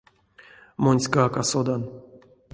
Монськак 0.83 1.33
а 1.41 1.43
содан. 1.49 1.81